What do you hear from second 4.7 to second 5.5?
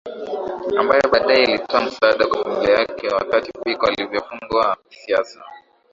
kisiasa